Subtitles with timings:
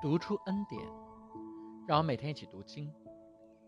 [0.00, 0.82] 读出恩典，
[1.86, 2.90] 让我每天一起读经，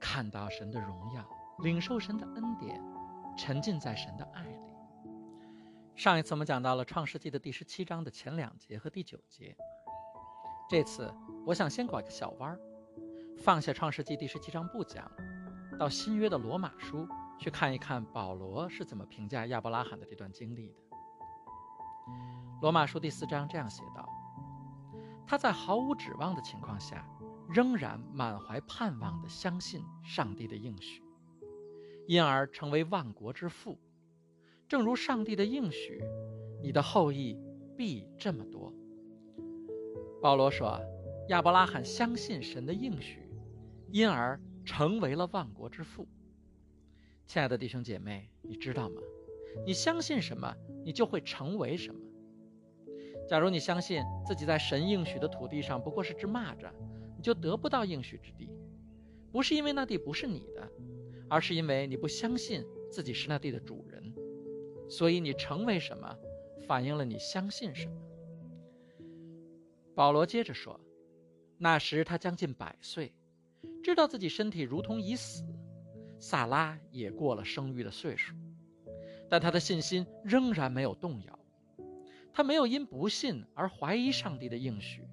[0.00, 1.22] 看到神的荣耀，
[1.58, 2.82] 领受神的恩典，
[3.36, 4.72] 沉浸在神的爱里。
[5.94, 9.54] 上一次我们讲到了创世纪的第十七章的前两节和第九节，
[10.70, 11.12] 这次
[11.44, 12.58] 我想先拐个小弯儿，
[13.36, 15.10] 放下创世纪第十七章不讲，
[15.78, 17.06] 到新约的罗马书
[17.38, 20.76] 去看一看保罗是怎么评价亚伯拉罕的这段经历的。
[22.62, 23.82] 罗马书第四章这样写。
[25.32, 27.08] 他在毫无指望的情况下，
[27.48, 31.02] 仍然满怀盼望地相信上帝的应许，
[32.06, 33.78] 因而成为万国之父。
[34.68, 36.02] 正如上帝的应许，
[36.62, 37.34] 你的后裔
[37.78, 38.74] 必这么多。
[40.20, 40.78] 保罗说
[41.30, 43.26] ：“亚伯拉罕相信神的应许，
[43.90, 46.06] 因而成为了万国之父。”
[47.26, 49.00] 亲爱的弟兄姐妹，你知道吗？
[49.64, 52.01] 你相信什么，你就会成为什么。
[53.28, 56.70] 假如你相信自己在神应许的土地上不过是只蚂蚱，
[57.16, 58.50] 你就得不到应许之地，
[59.30, 60.68] 不是因为那地不是你的，
[61.28, 64.12] 而是因为你不相信自己是那地的主人。
[64.88, 66.14] 所以你成为什么，
[66.66, 67.94] 反映了你相信什么。
[69.94, 70.78] 保罗接着说
[71.56, 73.14] ：“那时他将近百岁，
[73.82, 75.42] 知道自己身体如同已死，
[76.18, 78.34] 萨拉也过了生育的岁数，
[79.30, 81.38] 但他的信心仍然没有动摇。”
[82.32, 85.06] 他没有因不信而怀疑上帝的应许，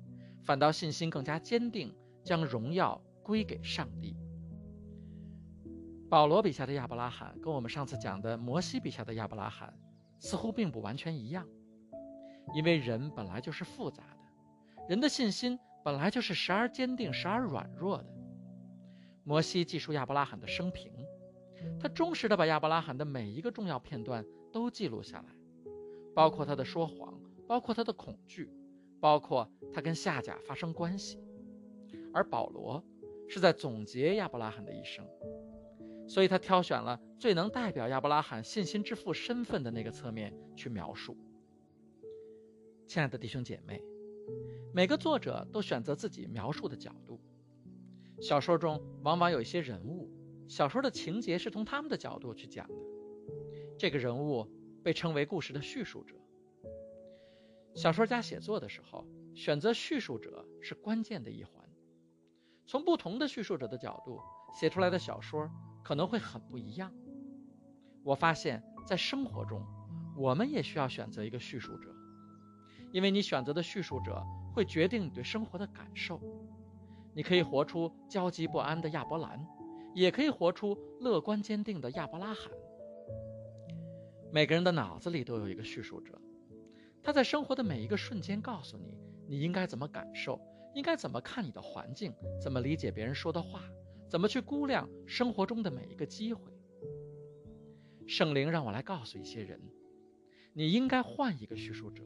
[0.43, 4.15] 反倒信心更加坚定，将荣耀归给上帝。
[6.09, 9.71] 保罗笔下的亚伯拉罕跟我们上次讲的摩西笔下的亚伯拉罕
[10.17, 11.45] 似乎并不完全一样，
[12.55, 18.07] 因为人本来就是复杂的，人的信心本来就是时而坚定，时而软弱的。
[19.23, 20.91] 摩西记述亚伯拉罕的生平，
[21.79, 25.38] 他忠实地把亚伯拉罕的每一个重要片段都记录下来。
[26.19, 27.17] 包括他的说谎，
[27.47, 28.51] 包括他的恐惧，
[28.99, 31.17] 包括他跟夏甲发生关系，
[32.13, 32.83] 而保罗
[33.29, 35.07] 是在总结亚伯拉罕的一生，
[36.09, 41.15] 所以他挑选了最能代表亚伯拉罕信心之父身份的那个侧面去描述。
[42.85, 43.81] 亲爱的弟兄姐妹，
[44.73, 47.21] 每个作者都选择自己描述的角度。
[48.19, 50.11] 小说中往往有一些人物，
[50.49, 52.75] 小说的情节是从他们的角度去讲的，
[53.77, 54.45] 这个人物。
[54.89, 56.15] 被称为故事的叙述者。
[57.75, 59.05] 小说家写作的时候，
[59.35, 61.63] 选择叙述者是关键的一环。
[62.65, 64.19] 从不同的叙述者的角度
[64.51, 65.47] 写出来的小说
[65.83, 66.91] 可能会很不一样。
[68.03, 69.63] 我发现，在生活中，
[70.17, 71.93] 我们也需要选择一个叙述者，
[72.91, 74.25] 因为你选择的叙述者
[74.55, 76.19] 会决定你对生活的感受。
[77.13, 79.45] 你可以活出焦急不安的亚伯兰，
[79.93, 82.51] 也可以活出乐观坚定的亚伯拉罕。
[84.31, 86.19] 每个人的脑子里都有一个叙述者，
[87.01, 88.97] 他在生活的每一个瞬间告诉你
[89.27, 90.39] 你应该怎么感受，
[90.75, 93.63] 应该怎么看你的环境，怎么理解别人说的话，
[94.07, 96.51] 怎么去估量生活中的每一个机会。
[98.07, 99.59] 圣灵让我来告诉一些人，
[100.53, 102.03] 你应该换一个叙述者。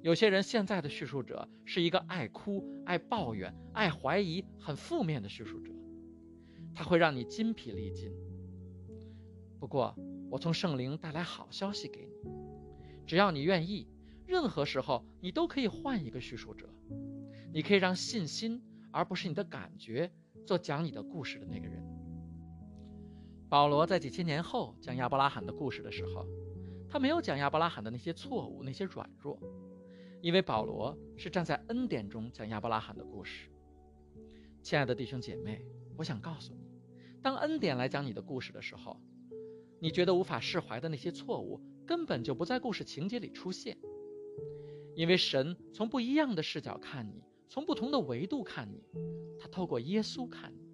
[0.00, 5.72] 有些人现在的叙述者是一个爱哭、爱抱怨、爱怀疑、很负面的叙述者，
[6.74, 8.12] 他会让你筋疲力尽。
[9.58, 9.94] 不过，
[10.30, 12.30] 我从圣灵带来好消息给你，
[13.06, 13.88] 只要你愿意，
[14.26, 16.68] 任何时候你都可以换一个叙述者。
[17.50, 20.12] 你可以让信心，而不是你的感觉，
[20.46, 21.82] 做讲你的故事的那个人。
[23.48, 26.26] 保罗在几千年后讲亚伯拉罕的故事的时候，
[26.90, 29.40] 他没有讲亚伯拉罕的那些错误、那些软弱，
[30.20, 33.50] 因为保罗是站在恩典中讲亚伯拉罕的故事。
[34.62, 35.64] 亲爱的弟兄姐妹，
[35.96, 36.60] 我想告诉你，
[37.22, 39.00] 当恩典来讲你的故事的时候。
[39.80, 43.78] 你觉得无法释怀的那些错误，根本就不在故事情节里出现，
[44.94, 48.82] 因为神从不一样的视角看你，从不同的维度看你，
[49.38, 50.68] 他透过耶稣看你。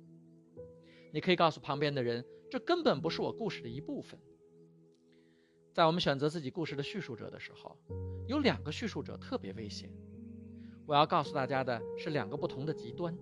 [1.13, 4.19] 你可以告诉旁边的人，这根本不是我故事的一部分。
[5.73, 7.77] 在我们选择自己故事的叙述者的时候，
[8.27, 9.91] 有两个叙述者特别危险。
[10.87, 13.17] 我要告诉大家的是两个不同的极端。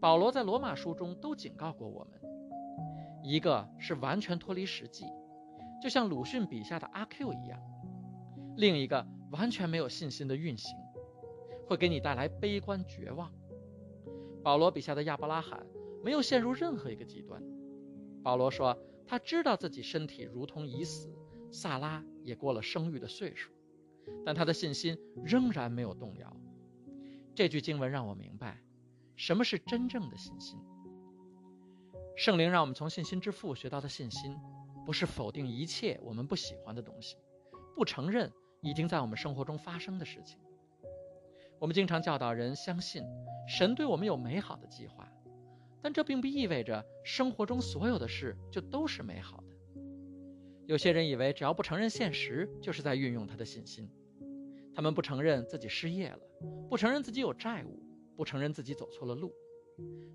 [0.00, 2.20] 保罗在罗马书中都警告过我们。
[3.22, 5.04] 一个是完全脱离实际，
[5.82, 7.58] 就像鲁迅笔下的阿 Q 一样；
[8.56, 10.76] 另一个完全没有信心的运行，
[11.68, 13.32] 会给你带来悲观绝望。
[14.42, 15.66] 保罗笔下的亚伯拉罕
[16.02, 17.42] 没有陷入任何一个极端。
[18.22, 21.12] 保罗说，他知道自己身体如同已死，
[21.50, 23.52] 萨拉也过了生育的岁数，
[24.24, 26.34] 但他的信心仍然没有动摇。
[27.34, 28.62] 这句经文让我明白，
[29.16, 30.58] 什么是真正的信心。
[32.16, 34.36] 圣灵让我们从信心之父学到的信心，
[34.84, 37.16] 不是否定一切我们不喜欢的东西，
[37.74, 38.30] 不承认
[38.60, 40.38] 已经在我们生活中发生的事情。
[41.58, 43.02] 我们经常教导人相信
[43.48, 45.10] 神对我们有美好的计划，
[45.82, 49.56] 但这并不意味着生活中所有的事就都是美好的。
[50.66, 53.90] 有些人以为只要不承认现实，就是在运用他的信心。
[54.74, 56.20] 他们不承认自己失业了，
[56.68, 57.82] 不承认自己有债务，
[58.16, 59.32] 不承认自己走错了路。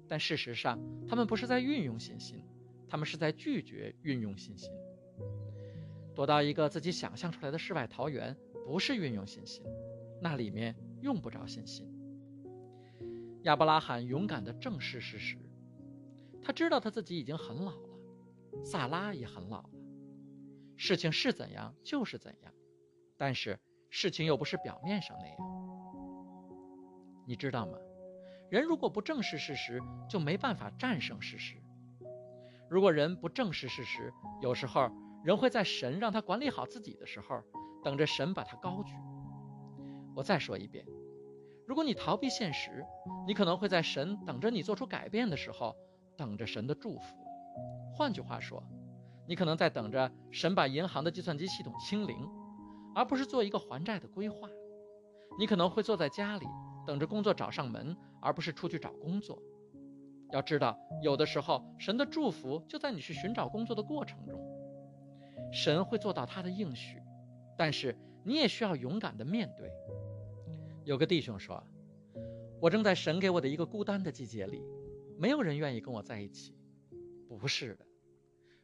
[0.08, 2.44] 但事实上，他们不是在运用信心，
[2.88, 4.72] 他们是在拒绝运用信心。
[6.14, 9.64] 躲到一个自己想象出来的世外桃源，不是运用信心，
[10.22, 11.92] 那里面用不着信心。
[13.44, 15.38] 亚伯拉罕勇敢地正视事实，
[16.42, 19.70] 他知道他自己已经很老了，萨拉也很老了，
[20.78, 22.54] 事情是怎样就是怎样，
[23.18, 23.60] 但是
[23.90, 25.38] 事情又不是表面上那样。
[27.28, 27.78] 你知道吗？
[28.56, 31.58] 人如果不正视事实，就没办法战胜事实。
[32.70, 34.90] 如果人不正视事实，有时候。
[35.26, 37.42] 人会在神让他管理好自己的时候，
[37.84, 38.94] 等着神把他高举。
[40.16, 40.86] 我再说一遍，
[41.66, 42.86] 如果你逃避现实，
[43.26, 45.76] 你可能会在神等着你做出改变的时候，
[46.16, 47.18] 等着神的祝福。
[47.96, 48.64] 换句话说，
[49.28, 52.16] 你可能在等着神把银行的计算机系统清零，
[52.94, 54.48] 而不是做一个还债的规划。
[55.40, 56.46] 你可能会坐在家里
[56.86, 59.42] 等着工作找上门，而不是出去找工作。
[60.32, 64.40] 要知道，有的时候神的祝福就在你去寻找工作的过程中。
[65.52, 67.02] 神会做到他的应许，
[67.58, 69.72] 但是你也需要勇敢的面对。
[70.84, 71.64] 有个弟兄说
[72.60, 74.62] ：“我正在神给我的一个孤单的季节里，
[75.18, 76.54] 没有人愿意跟我在一起。”
[77.40, 77.86] 不是的，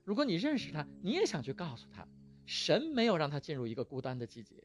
[0.04, 2.08] 如果你认识他，你也想去告诉他，
[2.46, 4.64] 神没有让他进入一个孤单的季节，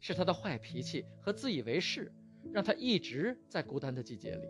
[0.00, 2.12] 是他的坏脾气和自以为是，
[2.52, 4.48] 让他一直在孤单的季节里。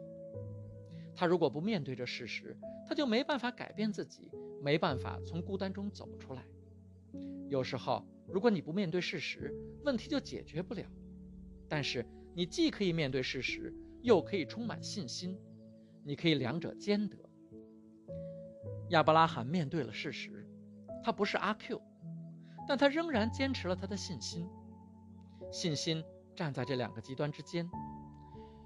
[1.14, 2.56] 他如果不面对这事实，
[2.86, 4.30] 他就没办法改变自己，
[4.62, 6.44] 没办法从孤单中走出来。
[7.48, 9.52] 有时候，如果你不面对事实，
[9.84, 10.84] 问题就解决不了。
[11.68, 15.36] 但是，你既可以面对事实，又可以充满信心，
[16.04, 17.16] 你可以两者兼得。
[18.90, 20.46] 亚伯拉罕面对了事实，
[21.02, 21.82] 他不是阿 Q，
[22.68, 24.48] 但他仍然坚持了他的信心。
[25.50, 26.04] 信心
[26.38, 27.68] 站在这两个极端之间，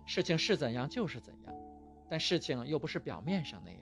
[0.05, 1.55] 事情是怎样就是怎样，
[2.11, 3.81] 但事情又不是表面上那样。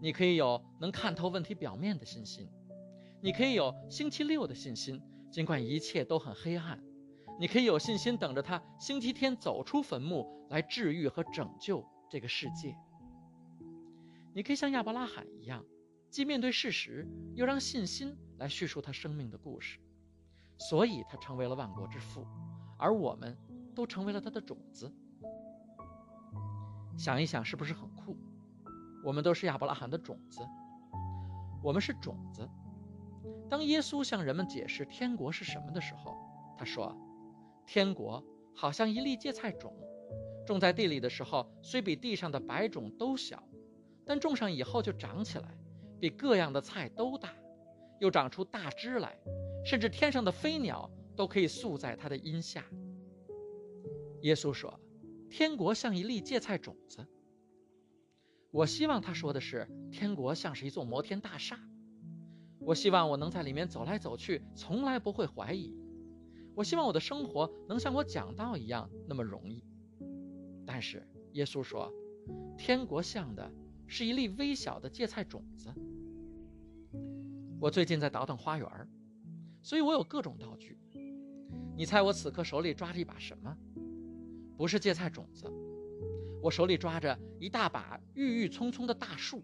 [0.00, 2.48] 你可以有能看透问题表面的信心。
[3.20, 5.02] 你可以有星期六的信心，
[5.32, 6.78] 尽管一切都很黑暗；
[7.40, 12.76] 你可以有信心等着他星期天走出坟墓来治愈和拯救这个世界。
[14.32, 15.64] 你可以像亚伯拉罕一样，
[16.08, 19.80] 既面对事实，又让信心来叙述他生命的故事，
[20.58, 22.26] 所以他成为了万国之父，
[22.78, 23.36] 而我们
[23.74, 24.92] 都成为了他的种子。
[26.96, 28.16] 想一想，是不是很酷？
[29.04, 30.40] 我们都是亚伯拉罕的种子，
[31.62, 32.48] 我们是种子。
[33.50, 36.16] 当耶稣向人们解释天国是什么的时候，
[36.56, 36.96] 他说
[37.66, 38.24] ：“天国
[38.54, 39.74] 好像一粒芥菜种，
[40.46, 43.42] 种在地里的时候，虽比地上的白种都小，
[44.06, 45.48] 但种上以后就长起来，
[46.00, 47.30] 比各样的菜都大，
[47.98, 49.18] 又长出大枝来，
[49.64, 52.64] 甚至天上的飞鸟都可以宿在它的荫下。”
[54.22, 54.78] 耶稣说
[55.28, 57.06] ：“天国像一粒芥菜种子。”
[58.50, 61.58] 我希望他说的是，天国像是一座摩天大厦。
[62.60, 65.76] 我希望我能在里面走来走去，从来不会怀疑。
[66.54, 69.64] 我希望我的生活能像我讲道一样那么容易。
[70.64, 71.92] 但是耶稣说，
[72.56, 73.52] 天国像的
[73.88, 75.74] 是一粒微小的芥菜种子。
[77.60, 78.88] 我最近在倒腾花园，
[79.64, 80.78] 所以我有各种道具。
[81.74, 83.56] 你猜我此刻手里抓着一把什么？
[84.56, 85.50] 不是芥菜种子，
[86.40, 89.42] 我手里抓着一大把郁郁葱葱的大树。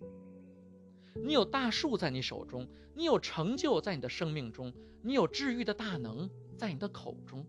[1.24, 4.72] 你有大树在你手中，你有成就在你的生命中，
[5.02, 7.44] 你有治愈的大能在你的口中。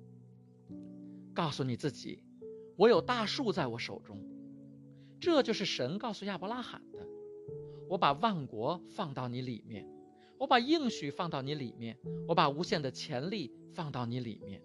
[1.34, 2.24] 告诉你自己，
[2.78, 4.18] 我有大树在我手中，
[5.20, 7.06] 这就是神告诉亚伯拉罕的。
[7.90, 9.86] 我把万国放到你里面，
[10.42, 14.64] 我把应许放到你里面，我把无限的潜力放到你里面。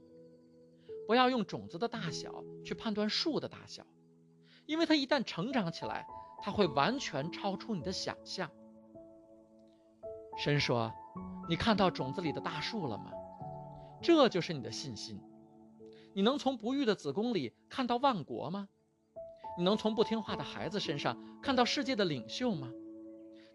[1.06, 3.86] 不要用种子的大小去判断树的大小，
[4.64, 6.06] 因为它一旦成长起来，
[6.40, 8.50] 它会完全超出你的想象。
[10.38, 10.90] 神说
[11.46, 13.12] ：“你看到种子里的大树了吗？
[14.00, 15.20] 这就是你的信心。
[16.14, 18.70] 你能从不育的子宫里看到万国吗？
[19.58, 22.72] 你能从不听话的孩子身上看到世界的领袖吗？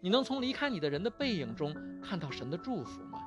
[0.02, 3.20] 你能从离开你的人的背影中看到神的祝福吗？”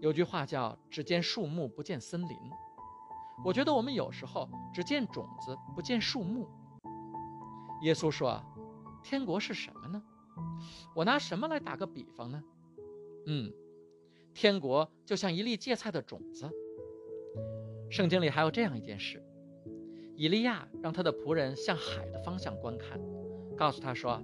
[0.00, 2.36] 有句话叫“只见树木不见森林”。
[3.42, 6.46] 我觉得我们有时候只见种子不见树木。
[7.82, 8.42] 耶稣说
[9.02, 10.02] ：“天国是什么呢？”
[10.94, 12.42] 我拿什么来打个比方呢？
[13.26, 13.52] 嗯，
[14.34, 16.50] 天国就像一粒芥菜的种子。
[17.90, 19.22] 圣经里还有这样一件事：
[20.16, 22.98] 以利亚让他的仆人向海的方向观看，
[23.56, 24.22] 告诉他说：“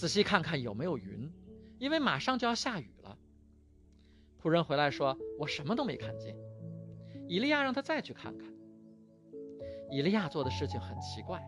[0.00, 1.30] 仔细看看有没有云，
[1.78, 3.18] 因为马上就要下雨了。”
[4.42, 6.34] 仆人回来说：“我什么都没看见。”
[7.28, 8.50] 以利亚让他再去看看。
[9.90, 11.46] 以利亚做的事情很奇怪，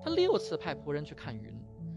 [0.00, 1.52] 他六次派仆人去看云，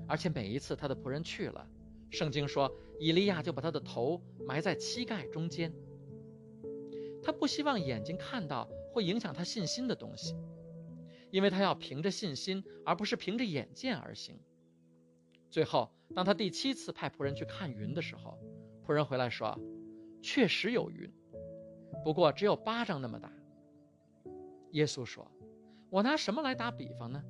[0.08, 1.67] 而且每一次他的仆人去了，
[2.10, 5.72] 圣经说以利亚就把他的头埋在膝盖中间。
[7.22, 10.36] 他不希望眼睛看到会影响他信心的东西，
[11.29, 14.39] 因为他要凭着信心，而不是凭着眼见而行。
[15.51, 18.39] 最后，当他第七次派仆人去看云的时候，
[18.84, 19.55] 仆人回来说
[20.24, 21.12] ：“确实有云，
[22.03, 23.31] 不过只有巴掌那么大。”
[24.72, 25.29] 耶稣说。
[25.89, 27.22] 我拿什么来打比方呢？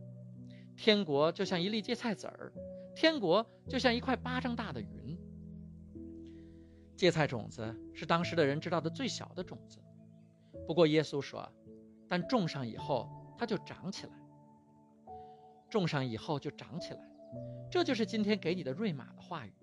[0.78, 2.54] 天国就像一粒芥菜籽儿，
[2.96, 5.18] 天国就像一块巴掌大的云。
[6.96, 9.80] 芥菜种子是当时的人知道的最小的种子，
[10.68, 11.52] 不过耶稣说，
[12.08, 14.14] 但种上以后它就长起来。
[15.68, 17.11] 种上以后就长起来，
[17.72, 19.54] 这就是今天给你的瑞玛的话语。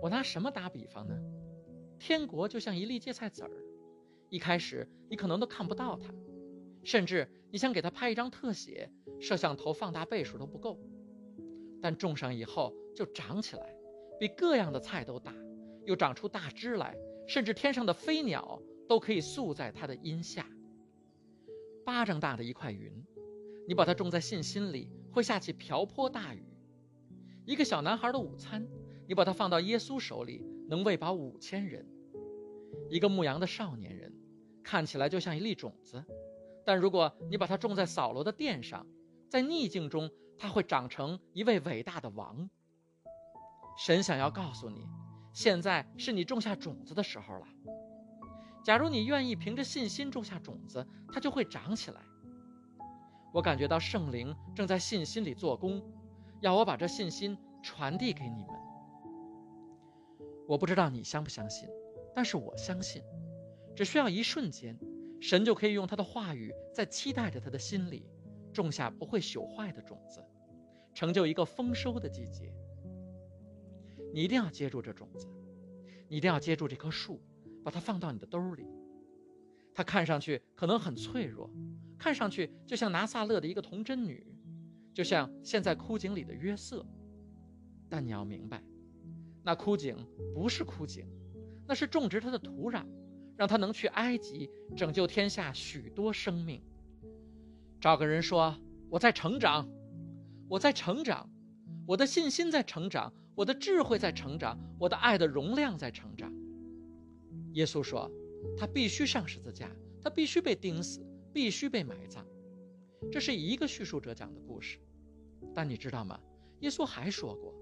[0.00, 1.20] 我拿什么打比方呢？
[1.98, 3.50] 天国就像一粒芥菜籽儿，
[4.28, 6.14] 一开始你可能都看不到它。
[6.84, 8.88] 甚至你想给它拍一张特写，
[9.20, 10.78] 摄像头放大倍数都不够。
[11.82, 13.74] 但种上以后就长起来，
[14.20, 15.34] 比各样的菜都大，
[15.84, 20.48] 又长出大枝来，甚至天上的飞鸟都可以宿在它的荫下。
[21.84, 23.04] 巴掌大的一块云，
[23.66, 26.44] 你把它种在信心里，会下起瓢泼大雨。
[27.46, 28.66] 一个小男孩的午餐，
[29.06, 31.86] 你把它放到耶稣手里，能喂饱五千人。
[32.90, 34.12] 一个牧羊的少年人，
[34.64, 36.04] 看起来就像一粒种子。
[36.64, 38.84] 但如果你把它种在扫罗的殿上，
[39.28, 42.50] 在逆境中，它会长成一位伟大的王。
[43.78, 44.84] 神想要告诉你，
[45.32, 47.46] 现在是你种下种子的时候了。
[48.64, 52.00] 假如你愿意凭着信心种下种子，它就会长起来。
[53.32, 55.80] 我感觉到圣灵正在信心里做工，
[56.40, 58.50] 要我把这信心传递给你们。
[60.46, 61.68] 我不知道你相不相信，
[62.14, 63.02] 但是我相信，
[63.74, 64.78] 只需要一瞬间。
[65.18, 68.06] 神就可以用他的话语，在期待着他的心里，
[68.52, 70.22] 种下不会朽坏的种子，
[70.92, 72.52] 成就一个丰收的季节。
[74.12, 75.26] 你一定要接住这种子，
[76.06, 77.20] 你一定要接住这棵树，
[77.64, 78.66] 把它放到你的兜里。
[79.74, 81.50] 它看上去可能很脆弱，
[81.98, 84.26] 看上去就像拿撒勒的一个童贞女，
[84.96, 86.82] 就像现在枯井里的约瑟。
[87.86, 88.62] 但你要明白，
[89.42, 89.94] 那枯井
[90.34, 91.06] 不是枯井，
[91.68, 92.86] 那是种植它的土壤。
[93.36, 96.62] 让他能去埃及拯救天下许多生命。
[97.78, 99.68] 找个人说：“我在成长，
[100.48, 101.28] 我在成长，
[101.86, 106.32] 我的信心在成长，我的智慧在成长，我的爱的容量在成长。”
[107.52, 108.10] 耶稣说
[108.56, 112.26] ：“他必须上十字架，他必须被钉死，必须被埋葬。”
[113.12, 114.78] 这是一个叙述者讲的故事。
[115.54, 116.20] 但你知道吗？
[116.60, 117.54] 耶稣还说过：“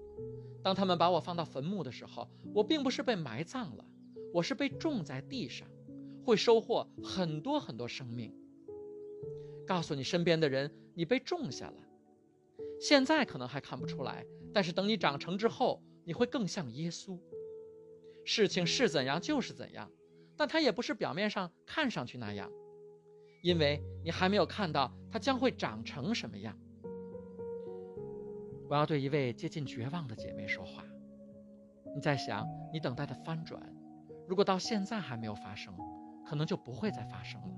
[0.63, 3.85] 当他们把我放到坟墓的时候，我并不是被埋葬了。”
[4.33, 5.65] 我是被种在地上，
[6.25, 8.33] 会收获很多很多生命。
[9.65, 11.77] 告诉你身边的人，你被种下了。
[12.81, 17.17] 现在可能还看不出来，但是等你长成之后，你会更像耶稣。
[18.25, 19.89] 事情是怎样就是怎样，
[20.35, 22.51] 但它也不是表面上看上去那样，
[23.41, 26.59] 因为你还没有看到它将会长成什么样。
[28.69, 30.83] 我要对一位接近绝望的姐妹说话。
[31.95, 33.61] 你在想，你等待的翻转。
[34.27, 35.73] 如果到现在还没有发生，
[36.25, 37.49] 可能就不会再发生了。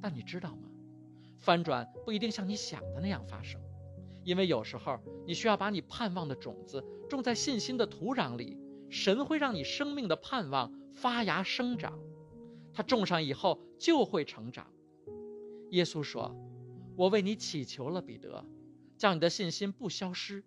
[0.00, 0.68] 但你知道吗？
[1.38, 3.60] 翻转不一定像你想的那样发生，
[4.24, 8.58] 因为有时候你需要把你盼望的种子种在信心的土壤里，
[8.90, 11.98] 神会让你生命的盼望发芽生长，
[12.72, 14.66] 它种上以后就会成长。
[15.70, 16.36] 耶稣说
[16.96, 18.44] ：“我为你祈求了，彼得，
[19.02, 20.44] 叫你的信心不消失。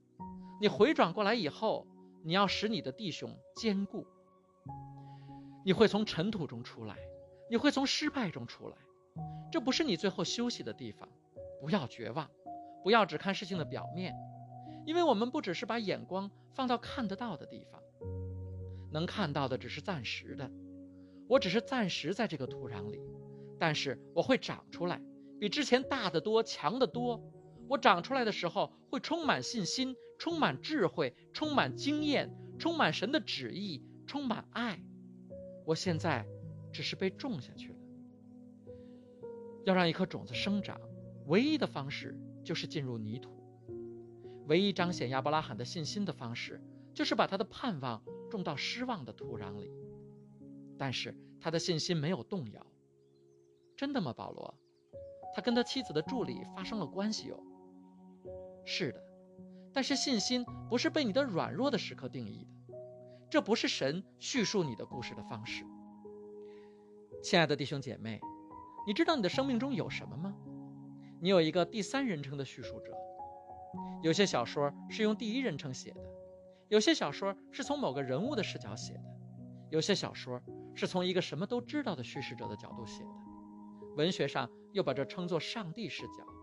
[0.62, 1.86] 你回转过来以后，
[2.24, 4.08] 你要使你的弟兄坚固。”
[5.66, 6.96] 你会从尘土中出来，
[7.50, 8.78] 你会从失败中出来，
[9.52, 11.10] 这不是你最后休息的地方。
[11.60, 12.32] 不要绝望，
[12.82, 14.16] 不要只看事情的表面，
[14.86, 17.82] 因为我们不只是把眼光放到看得到的地方，
[18.90, 20.50] 能看到的只是暂时的。
[21.28, 23.02] 我只是暂时在这个土壤里，
[23.60, 25.02] 但是我会长出来，
[25.42, 27.22] 比之前大得多，强得多。
[27.68, 34.84] 我长出来的时候会充满信心，充满智慧，充满经验，充满神的旨意，充满爱。
[35.66, 36.26] 我现在
[36.72, 37.76] 只是被种下去了。
[39.66, 40.80] 要让一颗种子生长，
[41.26, 43.32] 唯一的方式就是进入泥土。
[44.48, 46.62] 唯一彰显亚伯拉罕的信心的方式，
[46.94, 49.72] 就是把他的盼望种到失望的土壤里。
[50.78, 52.64] 但是他的信心没有动摇。
[53.76, 54.54] 真的吗，保罗？
[55.34, 57.44] 他跟他妻子的助理发生了关系哟。
[58.66, 59.02] 是的，
[59.72, 62.74] 但是信心不是被你的软弱的时刻定义的，
[63.30, 65.64] 这不是神叙述你的故事的方式。
[67.24, 68.20] 亲爱的弟兄姐妹，
[68.88, 70.36] 你知道你的生命中有什么吗？
[71.22, 72.92] 你有一个第三人称的叙述者。
[74.04, 76.02] 有些小说是用第一人称写的，
[76.68, 79.04] 有些小说是从某个人物的视角写的，
[79.70, 80.42] 有些小说
[80.74, 83.10] 是从一个什么都知道的叙事者的角度写的。
[83.96, 86.35] 文学上又把这称作上帝视角。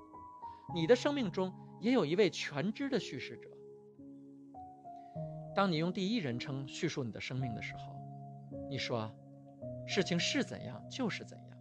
[0.75, 3.49] 你的生命中也有一位全知的叙事者。
[5.55, 7.95] 当你用第一人称叙述你的生命的时候，
[8.71, 9.15] 你说，
[9.87, 11.59] 事情是怎样就是怎样。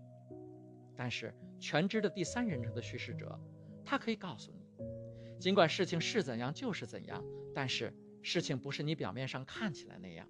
[0.95, 3.39] 但是全知的第三人称的叙事者，
[3.83, 10.27] 他可以告诉你，尽管事情是怎样就是怎样，但是事情不是你表面上看起来那样。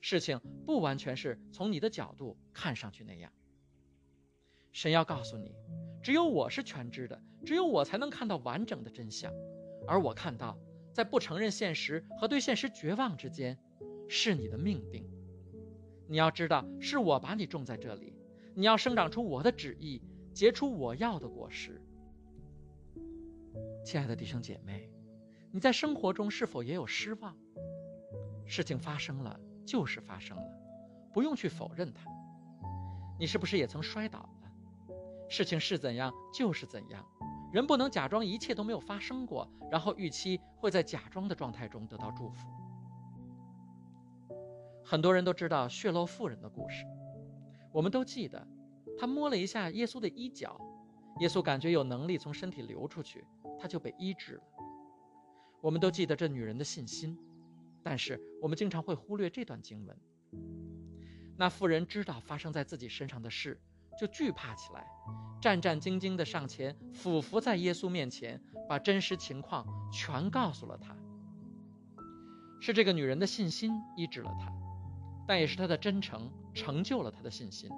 [0.00, 3.32] 事情不完全是从你的角度看上去那样。
[4.72, 5.54] 神要告诉你，
[6.02, 9.32] 只有我是全知的，只有我才能看到完整的真相。
[9.86, 10.58] 而我看到，
[10.92, 13.58] 在不承认现实和对现实绝望之间，
[14.08, 15.08] 是你的命定。
[16.06, 18.14] 你要知道，是我把你种在这里，
[18.54, 20.02] 你要生长出我的旨意，
[20.32, 21.80] 结出我要的果实。
[23.84, 24.90] 亲爱的弟兄姐妹，
[25.50, 27.36] 你在生活中是否也有失望？
[28.46, 30.44] 事情发生了就是发生了，
[31.12, 32.10] 不用去否认它。
[33.18, 34.96] 你是不是也曾摔倒了？
[35.28, 37.06] 事情是怎样就是怎样，
[37.52, 42.46] 人不能假装一切都没有发生过，然后预期会在假装的状态中得到祝福。
[44.84, 46.84] 很多人都知道血漏妇人的故事，
[47.72, 48.46] 我们都记得，
[48.98, 50.60] 她摸了一下耶稣的衣角，
[51.20, 53.24] 耶稣感觉有能力从身体流出去，
[53.58, 54.42] 她就被医治了。
[55.60, 57.18] 我们都记得这女人的信心，
[57.82, 59.96] 但是我们经常会忽略这段经文。
[61.36, 63.60] 那妇人知道发生在自己身上的事。
[63.98, 64.86] 就惧怕起来，
[65.40, 70.96] 战战兢兢地上前，俯伏在耶稣面前，把真实情况全告诉了他。
[72.60, 74.52] 是这个女人的信心医治了他，
[75.26, 77.70] 但也是她的真诚成就了她的信心。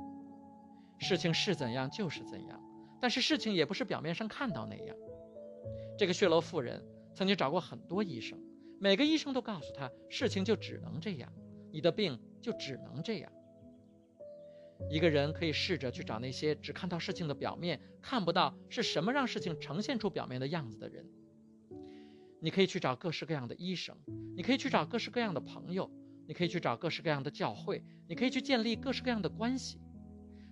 [0.99, 2.61] 事情是怎样就是怎样，
[3.01, 4.97] 但是事情也不是表面上看到那样。
[5.99, 6.83] 这个血楼妇人
[7.15, 8.39] 曾经找过很多医生，
[8.79, 11.31] 每个医生都告诉她，事情就只能这样，
[11.73, 13.31] 你的病就只能这样。
[14.89, 21.05] 一个人可以试着去找那些只看到事情的表面，看不到是什么让事情呈现出表面的样子的人。
[22.41, 23.95] 你可以去找各式各样的医生，
[24.35, 25.91] 你可以去找各式各样的朋友，
[26.27, 29.79] 你可以去找各式各样的教会，你可以去建立各式各样的关系。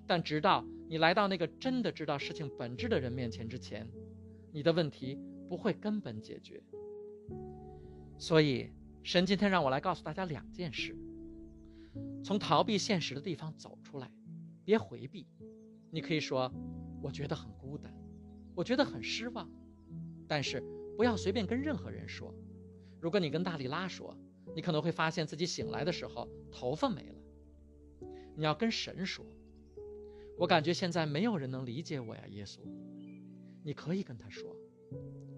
[0.06, 3.90] 但直到你来到那个真的知道事情本质的人面前之前，
[4.52, 6.62] 你的问题不会根本解决。
[8.18, 8.70] 所以，
[9.02, 10.94] 神今天让我来告诉大家两件事：
[12.22, 14.10] 从逃避现实的地方走出来。
[14.68, 15.26] 别回避，
[15.90, 16.52] 你可以说
[17.02, 17.90] ：“我觉得很孤单，
[18.54, 19.50] 我觉得很失望。”
[20.28, 20.62] 但是
[20.94, 22.34] 不要随便跟任何人说。
[23.00, 24.14] 如果你跟大力拉说，
[24.54, 27.14] 你可能会发现自己醒来的时候头发没了。
[28.36, 29.24] 你要跟神说
[30.36, 32.58] ：“我感觉现在没有人能理解我呀，耶稣。”
[33.64, 34.54] 你可以跟他说。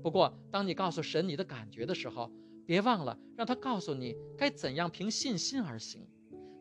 [0.03, 2.33] 不过，当你告诉神你的感觉的时候，
[2.67, 6.05] 别忘了让他告诉你该怎样凭信心而行，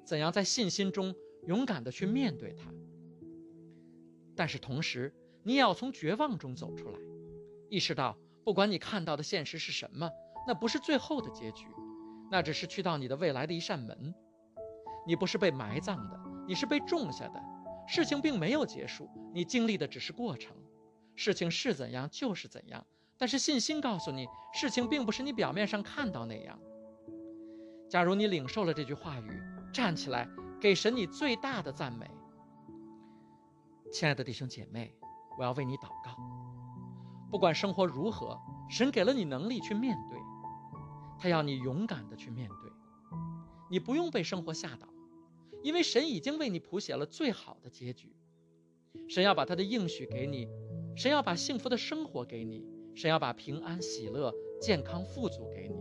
[0.06, 1.16] 怎样在信心中。
[1.46, 2.72] 勇敢地去面对它，
[4.36, 7.00] 但是同时，你也要从绝望中走出来，
[7.70, 10.10] 意识到，不管你看到的现实是什么，
[10.48, 11.66] 那不是最后的结局，
[12.30, 14.14] 那只是去到你的未来的一扇门。
[15.08, 17.42] 你不是被埋葬的，你是被种下的。
[17.88, 20.56] 事情并没有结束，你经历的只是过程。
[21.16, 22.86] 事情是怎样就是怎样，
[23.18, 26.60] 但是信心告诉你，事情并不是你表面上看到那样。
[27.90, 29.42] 假如你领受了这句话语，
[29.74, 30.30] 站起来。
[30.60, 32.06] 给神你最大的赞美，
[33.94, 34.94] 亲爱的弟兄姐妹，
[35.38, 36.18] 我要为你祷告。
[37.32, 38.38] 不管生活如何，
[38.70, 40.20] 神给了你能力去面对，
[41.18, 42.72] 他要你勇敢的去面对。
[43.72, 44.90] 你不用被生活吓倒，
[45.64, 48.14] 因为神已经为你谱写了最好的结局。
[49.08, 50.46] 神要把他的应许给你，
[50.98, 55.78] 神要把幸福的生活给你，神要把平安、喜乐、健康、富足给你。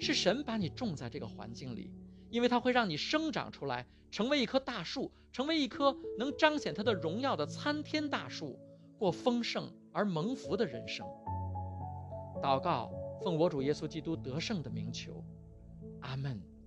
[0.00, 1.92] 是神把你种在这个环境里。
[2.30, 8.58] 因为它会让你生长出来，成为一棵大树，成为一棵能彰显它的荣耀的参天大树，
[8.98, 11.06] 过丰盛而蒙福的人生。
[12.42, 12.90] 祷告，
[13.22, 15.24] 奉我主耶稣基督得胜的名求，
[16.00, 16.57] 阿门。